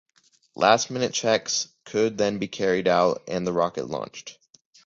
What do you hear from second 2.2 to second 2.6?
be